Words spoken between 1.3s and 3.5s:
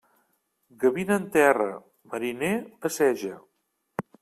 terra, mariner, passeja.